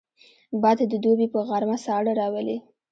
[0.61, 2.57] باد د دوبي په غرمه ساړه راولي